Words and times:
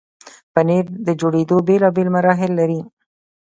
پنېر 0.53 0.85
د 1.07 1.09
جوړېدو 1.19 1.55
بیلابیل 1.67 2.07
مراحل 2.15 2.51
لري. 2.59 2.81